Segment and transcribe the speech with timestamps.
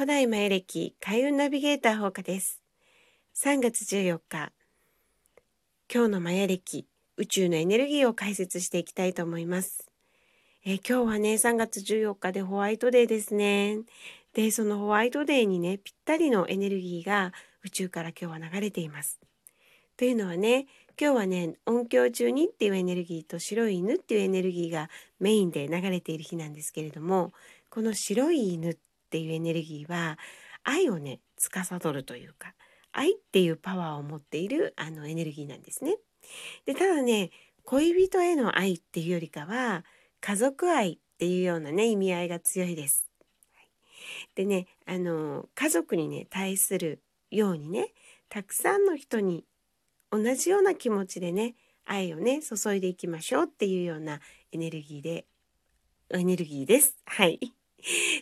[0.00, 2.62] 古代マヤ暦開運ナビゲーター放課です。
[3.36, 4.50] 3月14日、
[5.92, 6.86] 今日のマヤ暦
[7.18, 9.90] 宇宙のエネルギーを解説していきたいと思います。
[10.64, 13.80] え今日はね、3月14日でホワイトデーですね。
[14.32, 19.20] で、そのホワイトデーにね、ぴったりのエネルギーが宇宙から今日は流れています。
[19.98, 20.66] というのはね、
[20.98, 24.88] 今日はね、音響中にっていうエネルギーと白い犬っていうエネルギーが
[25.18, 27.34] メインで流れている日なんですけれども、
[27.68, 28.76] この白い犬っ
[29.10, 30.18] ていうエネルギーは
[30.64, 32.54] 愛をね、司るというか、
[32.92, 35.96] 愛っていうパワーを持っているあのエネルギーなんですね。
[36.66, 37.30] で、ただね、
[37.64, 39.84] 恋人への愛っていうよりかは、
[40.20, 43.06] 家族愛っていうようなね、意味合いが強いです。
[44.34, 47.92] でね、あの、家族にね、対するようにね、
[48.28, 49.44] たくさんの人に
[50.12, 54.20] 同じような気持ちでね愛をね注いでいきましょうっていうような
[54.52, 55.26] エネルギーで
[56.12, 56.96] エネルギーです。
[57.06, 57.59] はい。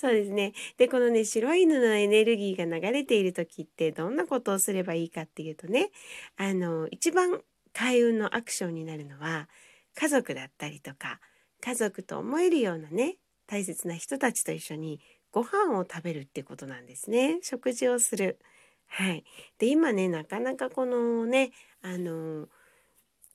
[0.00, 0.54] そうですね。
[0.78, 5.90] で、このね、白い犬のエネルギーが流れている時ってどんなことをすればいいかっていうとね、
[6.38, 7.42] あの、一番
[7.74, 9.50] 開運のアクションになるのは、
[9.94, 11.20] 家族だったりとか、
[11.60, 17.38] 家族と思えるようなね、大切な人たちと一緒にご飯を食べるってことなんですね。
[17.42, 18.38] 食事をする。
[18.86, 19.24] はい。
[19.58, 21.50] で、今ね、なかなかこのね、
[21.82, 22.48] あの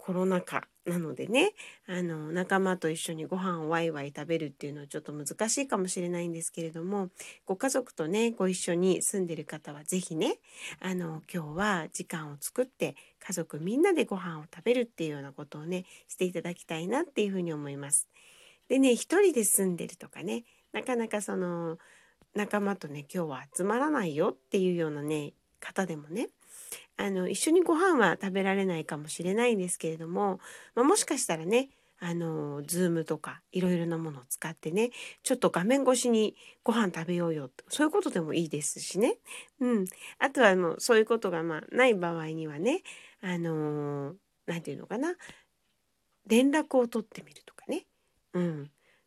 [0.06, 1.54] コロナ禍なのでね
[1.88, 7.10] あの仲間と一緒にご飯をワイワイ食べるっていうのはちょっと難しいかもしれないんですけれども
[7.48, 10.38] ご家族とねご一緒に住んでる方は是非ね
[10.80, 18.08] あの今日は時間を作って家族みんなでご飯を食べるっていうようなことをねしていただきたいなっていうふうに思います。
[18.70, 21.80] でね一人で住んでるとかねなかなかその
[22.36, 26.30] 仲間とね今日は集まらないよっていうようなね方でもね
[26.98, 30.40] あの一緒にご飯は食べられないかもしれないんですけれども、
[30.76, 34.92] まあ、もしかしたらねあのズームとかいろいろなものを使ってね
[35.24, 39.18] ちょっと画面越しにご飯食べようよそういうことでもいいですしね、
[39.60, 39.86] うん、
[40.20, 42.82] あとはもうそういうことがまあない場合にはね
[43.22, 44.14] あの
[44.46, 45.16] 何て言うのかな
[46.28, 47.86] 連絡を取ってみるとかね、
[48.34, 48.64] うん、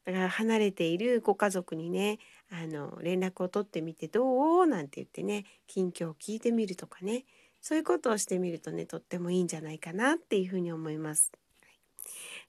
[0.07, 2.19] だから離れているご家族にね
[2.51, 4.67] あの連絡を取ってみてどう？
[4.67, 7.25] なんて言ってね近況を聞いてみるとかね。
[7.69, 11.31] そういうことをしてみるとねとってもいいんじゃないかなっていうふうに思います。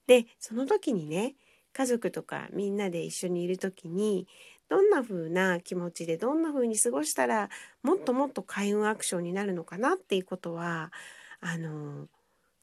[0.08, 1.36] でその時にね
[1.74, 4.30] 家族とかみんなで一緒にいる時に
[4.70, 7.50] どんな風な気持ちでどんな風に過ごしたら
[7.84, 10.94] もっともっと開運アクションになるのかなっていうことは
[11.42, 12.08] あの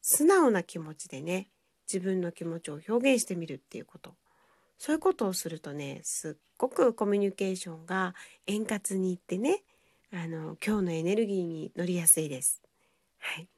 [0.01, 1.51] 素直な気持ちでね
[1.87, 4.15] 自分の気持ちを表現してみるっていうこと
[4.79, 8.15] そういうことをするとねすっごくコミュニケーションが
[8.47, 9.61] 円滑にいってね
[10.13, 12.63] あの今日のエネルギーに乗りやすいです。
[13.19, 13.49] はい、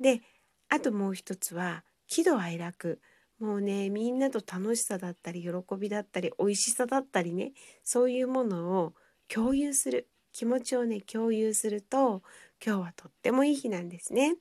[0.00, 0.22] で
[0.68, 3.00] あともう一つは喜怒哀楽
[3.38, 7.52] もうねみんなと楽しさだったり喜びだったり美味しさだったりね
[7.84, 8.94] そういうものを
[9.28, 12.22] 共有する気持ちをね共有すると
[12.64, 14.36] 今日はとってもいい日なんですね。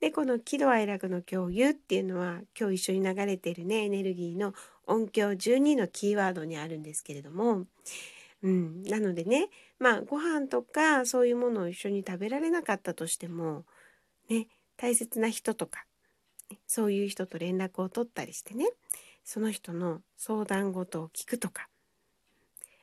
[0.00, 4.54] でこの喜怒哀楽の共有っていうのは今日一緒に流れているねエネルギーの
[4.86, 7.66] 音響12のキーワードにあるんですけれども
[8.42, 13.64] うん、なのでねまあご飯とかそういうものを一緒に食べられなかったとしても
[14.28, 15.84] ね大切な人とか、
[16.66, 18.66] そういう人と連絡を取ったりしてね
[19.24, 21.68] その人の相談事を聞くとか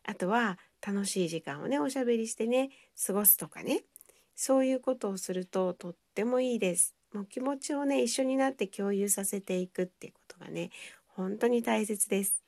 [0.05, 2.69] あとは楽しい時間をねおしゃべりしてね
[3.05, 3.83] 過ごすとかね
[4.35, 6.95] そういうことをするととってもいいです。
[7.13, 10.69] もう気持ちをね一緒になって共有させていくっていうことがね
[11.07, 12.46] 本当に大切です。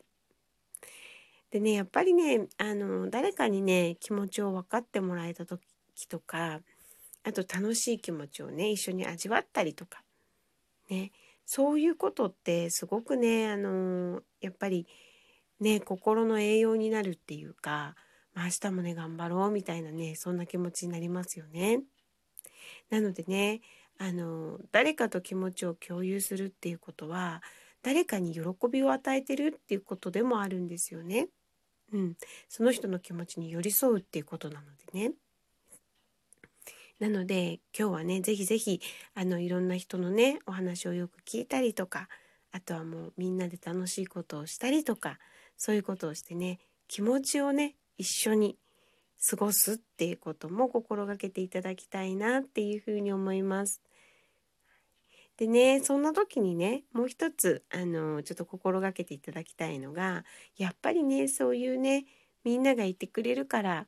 [1.52, 5.62] でねやっぱりねあの誰かにね気持ちを分かってもらえた時
[6.08, 6.60] とか
[7.24, 10.04] あと楽しい気持ちをね一緒に味わったりとか
[10.90, 11.12] ね
[11.46, 14.88] そういうことってすごくねあのやっぱり
[15.60, 17.96] ね心の栄養になるっていうか、
[18.36, 21.82] まあ、明日もね頑張ろうみたいなねそんな気持ちになりますよね。
[22.92, 23.62] なのでね
[23.98, 27.42] あの誰かと気持ちを共有するっていうことは
[27.82, 28.42] 誰かに喜
[28.72, 31.30] びを与えてるっていうことでもあるんですよね。
[31.92, 32.16] うん、
[32.48, 35.14] その人の気持ちに寄り添うっていうことなのでね。
[37.00, 38.82] なので今日はね是非是非
[39.16, 42.10] あのいろんな人のねお話をよく聞いたりとか
[42.52, 45.18] あとはもうみんなで楽しいことをしたりとか
[45.56, 46.60] そういうことをしてね
[46.90, 48.58] 気持ちをね一緒に
[49.30, 53.82] 過ごすっていうことも心がけていただきたいなっていうふうに思います。
[55.40, 60.26] でねそんな時にねもう一つあのちょっと心がけていただきたいのが
[60.58, 62.06] やっぱりねそういうね
[62.44, 63.88] みんながいてくれるから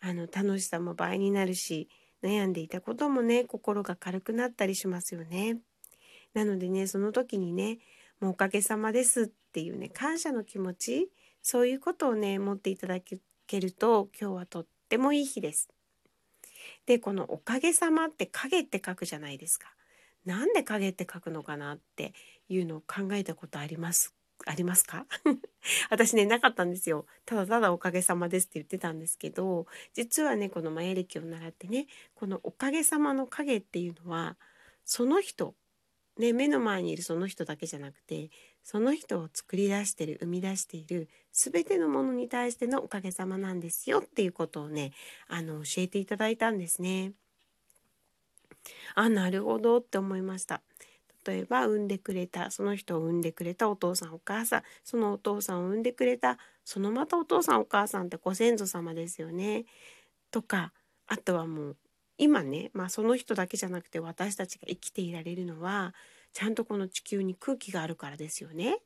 [0.00, 1.88] あの楽しさも倍になるし
[2.22, 5.58] 悩んでいたこともね心が軽くなったりしますよね。
[6.34, 7.78] なのでねその時にね
[8.20, 11.10] もうおかげさまですっていうね感謝の気持ち
[11.42, 13.20] そういうことをね持っていただけ
[13.60, 15.70] ると今日はとっってもいい日です。
[16.84, 19.74] でこの「おかげさま」って「影」って書くじゃないですか。
[20.24, 22.14] なんで影って書くのかなって
[22.48, 24.14] いうのを考えたことあります
[24.46, 25.06] ありますか？
[25.90, 34.36] 私ねなかったんですよただただおかげさまですって言ってたんですけど実はねこのマヤ歴を習ってねこのおかげさまの影っていうのは
[34.84, 35.54] その人
[36.18, 38.30] ね目の前にいるその人だけじゃなくて
[38.62, 44.92] その人を作り出してる生み出している全てのものに対してのおかげさまなんですよっていうことをね
[45.28, 47.12] あの教えていただいたんですね。
[48.94, 50.62] あなるほどって思いました。
[51.26, 59.64] 例えば産んでくれたその人を産んでくれたお父さんお母さんそのお父さんを産んでくれたそのまたお父さんお母さんってご先祖様ですよね。
[60.30, 60.72] とか
[61.06, 61.76] あとはもう
[62.18, 65.94] 今ね、まあ、その人だけじゃなくて私たちが生きていられるのは
[66.32, 68.78] ちゃんとこの地球に空気があるからですよね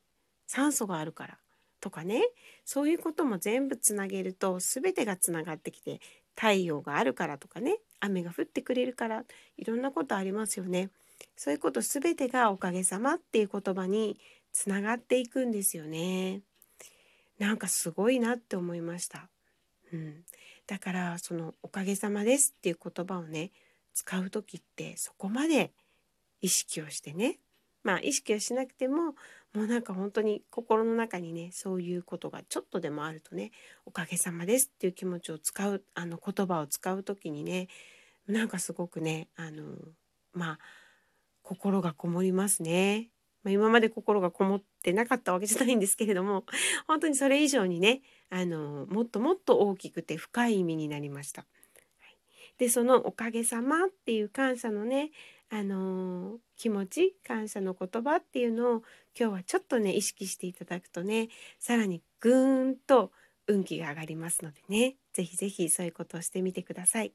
[0.47, 1.37] 酸素があるから
[1.79, 2.23] とかね
[2.65, 5.99] そういうことも全部つなげると全てがつながってきて
[6.39, 9.23] 太陽があるからとかね雨が降ってくれるから
[9.57, 10.91] いろんなことありますよね。
[11.35, 14.19] そういうこと全てがおかげさまっていう言葉に
[14.53, 16.41] つながっていくんですよね。
[17.39, 19.29] なんかすごいなって思いました。
[19.91, 20.23] うん、
[20.67, 23.51] だからその「おかげさまです」っていう言葉をね
[23.93, 25.71] 使う時ってそこまで
[26.41, 27.39] 意識をしてね
[27.83, 29.15] まあ意識をしなくても
[29.53, 33.51] もうなんか本当に心の中にねそういうことがちょっとでもあるとね
[33.85, 37.67] 「おかげさまです」っていう気持ちを使うあの言葉を使う時にね
[38.27, 39.63] なんかすごくねあの
[40.33, 40.59] まあ
[41.41, 43.09] 心がこもりますね。
[43.45, 46.43] 今まで心がこもってなかったわけじゃないんですけれども
[46.85, 51.45] 本当にそれ以上にねあのもっともっと大きくて深い意味になりました。
[52.57, 55.11] でその「おかげさま」っていう感謝のね
[55.49, 58.83] あの気持ち感謝の言葉っていうのを
[59.19, 61.29] 今日はちょっとね意識していただくとね
[61.59, 63.11] さらにぐーんと
[63.47, 67.13] 運気が上がりますのでね是非是非そういうことをしてみてください。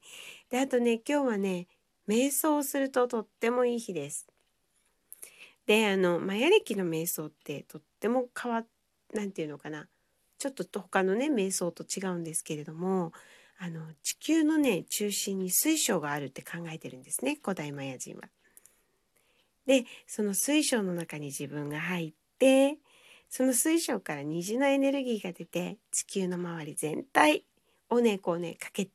[0.50, 1.68] であとね今日はね
[2.08, 4.26] 瞑想をするととってもいい日です。
[5.66, 8.64] であのマヤ暦の瞑想ってとっても変わ
[9.14, 9.86] なんていうのかな
[10.38, 13.12] ちょっと他のね瞑想と違うんですけれども
[13.60, 18.28] あの地球のね中心に水晶があるって考えてるんですね古代マヤ人は。
[19.66, 22.78] でその水晶の中に自分が入って
[23.28, 27.44] その水晶から虹のエネルギーが出て地球の周り全体
[27.88, 28.86] をねこうねかけ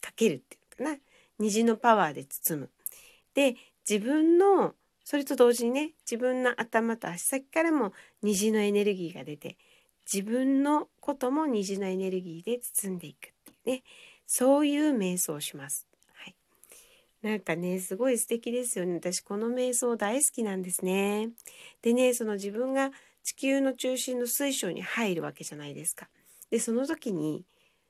[0.00, 0.98] かけるっていうかな
[1.38, 2.70] 虹のパワーで包む。
[3.34, 3.56] で
[3.88, 4.74] 自分の
[5.04, 7.92] それと同時にね自分の頭と足先からも
[8.22, 9.58] 虹のエネルギーが出て
[10.10, 13.82] 自分のことも虹のエネルギーで包んでいくっていうね
[14.26, 15.86] そういう瞑想をします。
[17.24, 21.30] なんかねすごい素敵ですよね私この瞑想大好きなんですね。
[21.80, 22.90] でねその自分が
[23.22, 26.10] 地球の中心の水晶に入るわけじゃないですか。
[26.50, 27.46] でその時に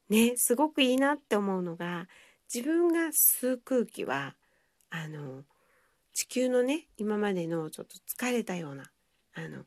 [0.09, 2.07] ねすごくいいなって思うのが
[2.53, 4.37] 自分が吸う空気は
[4.91, 5.43] あの
[6.13, 8.85] 地球のね今までのちょっと疲れたような
[9.35, 9.65] あの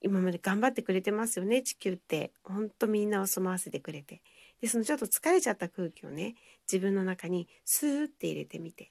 [0.00, 4.22] 今まで頑張ってくれてますよね地球ってほんとみんなを住まわせてくれて
[4.62, 6.34] でそのちょっと疲れちゃった空気をね
[6.66, 8.90] 自分の中にスーって入れてみて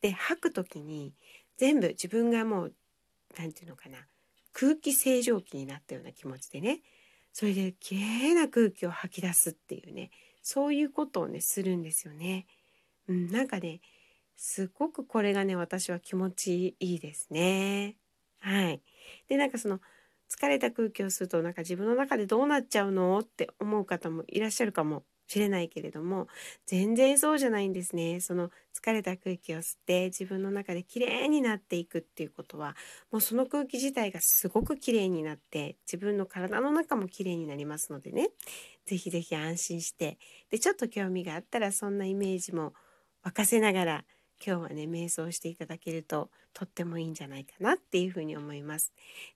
[0.00, 1.14] で吐く時に
[1.56, 2.74] 全部自分がもう
[3.38, 3.98] 何て言うのかな
[4.52, 6.80] 空気清浄機になったような気持ちでね
[7.32, 10.10] それで綺麗な空気を吐き出すっていうね
[10.42, 12.46] そういうことをねするんですよね。
[13.08, 13.80] うん、なんかね
[14.36, 17.96] すごくこれがね私は気持ちいいですね。
[18.40, 18.80] はい。
[19.28, 19.80] でなんかその
[20.30, 26.26] 疲れた空気を吸うとなんか自分の中でどうなっちゃうのって思う方もいらっしゃるかもしれないけれども
[26.66, 28.18] 全然そうじゃないんですね。
[28.18, 32.74] その疲れた空気を吸って自分の中で綺麗になっていくっていうことは
[33.12, 38.30] もうその空気自体がすごく綺麗になって自分の体の中も綺麗になりますのでね
[38.86, 40.18] 是非是非安心して
[40.50, 42.72] でちょっと興味があったらそんなイメージも
[43.24, 44.04] 沸かせながら
[44.44, 48.92] 今日はね瞑想していただけるととってもいいんじゃないかなっていうふうに思います。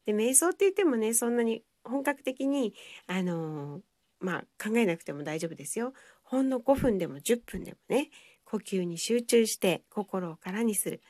[0.06, 2.74] で瞑想って言ってもねそんなに本格的に
[3.06, 3.80] あのー、
[4.24, 5.92] まあ考えなくても大丈夫ですよ。
[6.22, 8.10] ほんの5分でも10分でもね
[8.44, 11.02] 呼吸に集中して心を空にする。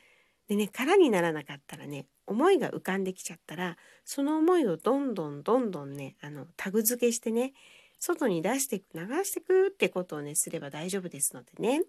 [0.47, 7.53] でね空にならなかったらね思いが浮かんできちゃったらその思いをどんどんどんどんねあのタグ付けしてね
[7.99, 11.83] 外に出していく流していくってことをねすれば大丈夫ですのでね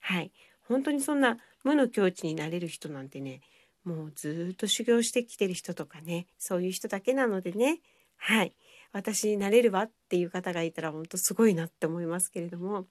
[0.00, 0.32] はい
[0.68, 3.40] 本当にそんな無の境地になれる人なんてね
[3.84, 7.78] もうずっと修行してきてる人とかねそういう人だけなのでね
[8.16, 8.52] はい
[8.94, 12.86] 私になれるわっていう方がいたら本当すごいなって思いますけれども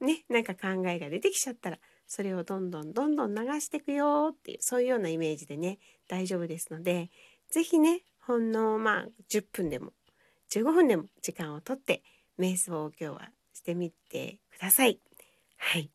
[0.00, 7.10] ねなんか考えが出てきちゃったらそれをどんどんどんどん流していくよっていうそういうようなイメージでね大丈夫ですので
[7.50, 9.92] 是非ねほんのまあ10分でも
[10.50, 12.02] 15分でも時間をとって
[12.38, 15.00] 瞑想を今日はしてみてください。
[15.56, 15.90] はい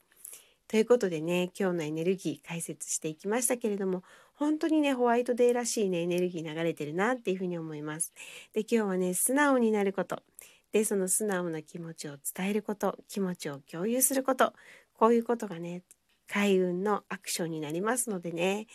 [0.67, 4.01] ということでね今日のエネルギー解説していきましたけれども
[4.35, 8.13] 本当にねホワイトデーらしいねエネルギー流れてるなっていうふうに思います。
[8.53, 10.23] で今日はね素直になること
[10.71, 14.53] でその素直な気持ちを伝えること気持ちを共有すること
[14.93, 15.83] こういうことがね
[16.27, 18.67] 開運のアクションになりますのでね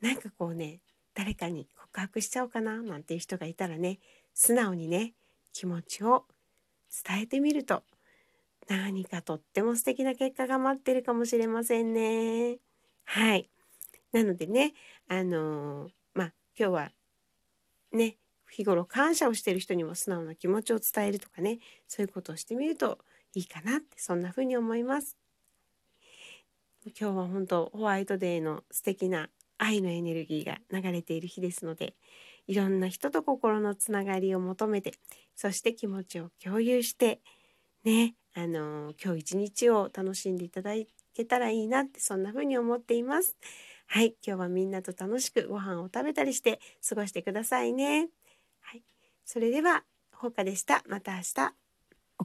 [0.00, 0.80] なんかこうね
[1.14, 3.98] 誰かに告白しちゃおうかななんていう人がいたらね
[4.32, 5.14] 素直にね
[5.52, 6.24] 気持ちを
[7.04, 7.82] 伝えてみると
[8.68, 12.58] 何かとっても素敵な結果が待ってるかもしれませんね。
[13.04, 13.50] はい。
[14.12, 14.74] なのでね、
[15.08, 16.92] あのー、まあ、今日は
[17.92, 18.16] ね、
[18.50, 22.98] 日頃感謝をしている人にも素直な気持ちを伝えるとかね、そういうことをしてみると
[23.34, 25.16] いいかなって、そんな風に思います。
[26.98, 31.94] 今日は本当ホワイトデーの素敵な愛のエネルギーが流れている日ですので、
[32.46, 34.94] いろんな人と心のつながりを求めて、
[35.36, 37.20] そして気持ちを共有して、
[37.84, 40.72] ね、あの今日一日を楽しんでいただ
[41.14, 43.36] けたらいいなってそんな風に思っています。
[43.92, 48.08] はい、今日はみんなと楽しくご飯を食べたりして過ごしてくださいね。
[48.60, 48.84] はい、
[49.24, 50.84] それでは、ほうかでした。
[50.88, 51.69] また明日。